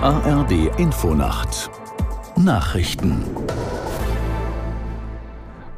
[0.00, 1.70] ARD Infonacht
[2.36, 3.24] Nachrichten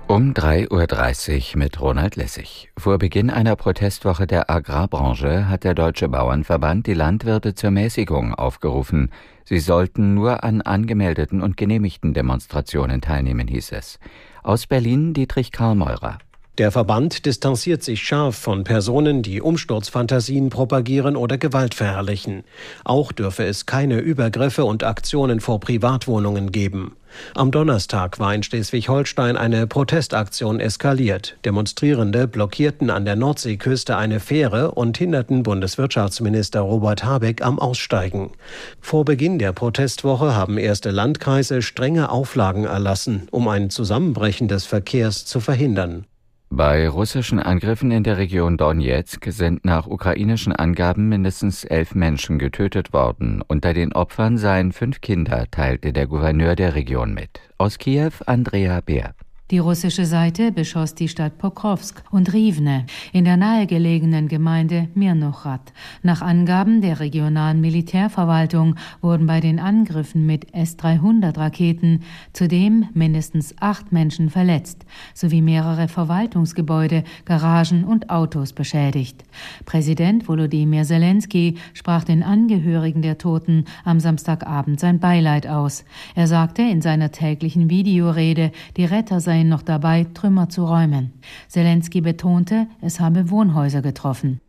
[0.08, 2.70] um 3.30 Uhr mit Ronald Lessig.
[2.76, 9.10] Vor Beginn einer Protestwoche der Agrarbranche hat der Deutsche Bauernverband die Landwirte zur Mäßigung aufgerufen.
[9.46, 13.98] Sie sollten nur an angemeldeten und genehmigten Demonstrationen teilnehmen, hieß es.
[14.42, 16.18] Aus Berlin Dietrich Karl Meurer.
[16.58, 22.44] Der Verband distanziert sich scharf von Personen, die Umsturzfantasien propagieren oder Gewalt verherrlichen.
[22.84, 26.96] Auch dürfe es keine Übergriffe und Aktionen vor Privatwohnungen geben.
[27.34, 31.36] Am Donnerstag war in Schleswig-Holstein eine Protestaktion eskaliert.
[31.44, 38.32] Demonstrierende blockierten an der Nordseeküste eine Fähre und hinderten Bundeswirtschaftsminister Robert Habeck am Aussteigen.
[38.80, 45.24] Vor Beginn der Protestwoche haben erste Landkreise strenge Auflagen erlassen, um ein Zusammenbrechen des Verkehrs
[45.24, 46.06] zu verhindern.
[46.52, 52.92] Bei russischen Angriffen in der Region Donetsk sind nach ukrainischen Angaben mindestens elf Menschen getötet
[52.92, 53.40] worden.
[53.46, 57.40] Unter den Opfern seien fünf Kinder, teilte der Gouverneur der Region mit.
[57.56, 59.14] Aus Kiew Andrea Beer.
[59.50, 65.72] Die russische Seite beschoss die Stadt Pokrovsk und Rivne in der nahegelegenen Gemeinde Mirnochrad.
[66.04, 74.30] Nach Angaben der regionalen Militärverwaltung wurden bei den Angriffen mit S-300-Raketen zudem mindestens acht Menschen
[74.30, 79.24] verletzt, sowie mehrere Verwaltungsgebäude, Garagen und Autos beschädigt.
[79.64, 85.84] Präsident Volodymyr Zelensky sprach den Angehörigen der Toten am Samstagabend sein Beileid aus.
[86.14, 91.12] Er sagte in seiner täglichen Videorede, die Retter seien seien noch dabei, Trümmer zu räumen.
[91.48, 94.40] Zelensky betonte, es habe Wohnhäuser getroffen.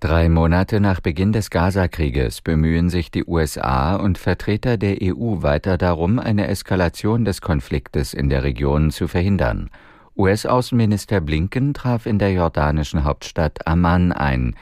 [0.00, 5.78] Drei Monate nach Beginn des Gaza-Krieges bemühen sich die USA und Vertreter der EU weiter
[5.78, 9.70] darum, eine Eskalation des Konfliktes in der Region zu verhindern.
[10.14, 14.54] US-Außenminister Blinken traf in der jordanischen Hauptstadt Amman ein.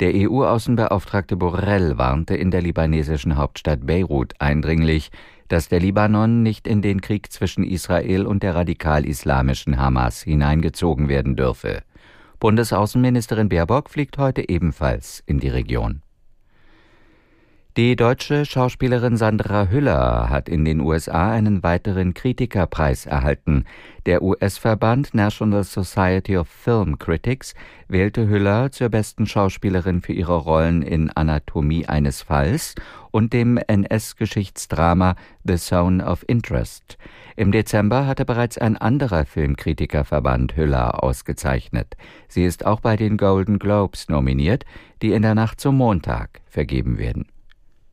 [0.00, 5.10] Der EU-Außenbeauftragte Borrell warnte in der libanesischen Hauptstadt Beirut eindringlich,
[5.50, 11.34] dass der Libanon nicht in den Krieg zwischen Israel und der radikal-islamischen Hamas hineingezogen werden
[11.34, 11.82] dürfe.
[12.38, 16.02] Bundesaußenministerin Baerbock fliegt heute ebenfalls in die Region.
[17.76, 23.64] Die deutsche Schauspielerin Sandra Hüller hat in den USA einen weiteren Kritikerpreis erhalten.
[24.06, 27.54] Der US-Verband National Society of Film Critics
[27.86, 32.74] wählte Hüller zur besten Schauspielerin für ihre Rollen in Anatomie eines Falls
[33.12, 35.14] und dem NS-Geschichtsdrama
[35.44, 36.98] The Zone of Interest.
[37.36, 41.96] Im Dezember hatte bereits ein anderer Filmkritikerverband Hüller ausgezeichnet.
[42.26, 44.64] Sie ist auch bei den Golden Globes nominiert,
[45.02, 47.26] die in der Nacht zum Montag vergeben werden.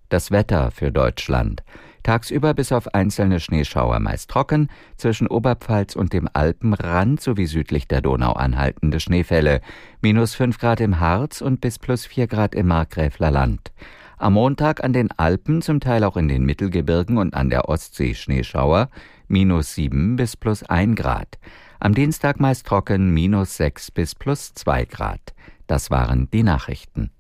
[0.10, 1.64] Das Wetter für Deutschland.
[2.04, 8.00] Tagsüber bis auf einzelne Schneeschauer meist trocken, zwischen Oberpfalz und dem Alpenrand sowie südlich der
[8.00, 9.60] Donau anhaltende Schneefälle,
[10.02, 13.74] minus 5 Grad im Harz und bis plus 4 Grad im Markgräfler Land.
[14.18, 18.16] Am Montag an den Alpen, zum Teil auch in den Mittelgebirgen und an der Ostsee
[18.16, 18.88] Schneeschauer,
[19.28, 21.38] minus 7 bis plus 1 Grad.
[21.82, 25.34] Am Dienstag meist trocken, minus 6 bis plus 2 Grad.
[25.68, 27.12] Das waren die Nachrichten.